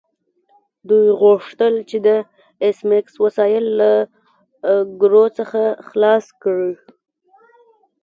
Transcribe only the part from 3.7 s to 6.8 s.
له ګرو څخه خلاص کړي